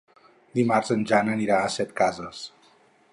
Dimarts 0.59 0.93
en 0.95 1.03
Jan 1.11 1.29
anirà 1.35 1.59
a 1.59 1.69
Setcases. 1.77 2.43